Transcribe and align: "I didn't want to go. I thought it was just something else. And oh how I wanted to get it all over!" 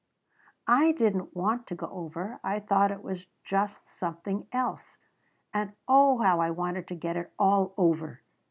"I 0.65 0.93
didn't 0.93 1.35
want 1.35 1.67
to 1.67 1.75
go. 1.75 2.11
I 2.43 2.59
thought 2.59 2.89
it 2.89 3.03
was 3.03 3.27
just 3.43 3.87
something 3.87 4.47
else. 4.51 4.97
And 5.53 5.73
oh 5.87 6.17
how 6.23 6.39
I 6.39 6.49
wanted 6.49 6.87
to 6.87 6.95
get 6.95 7.17
it 7.17 7.31
all 7.37 7.75
over!" 7.77 8.23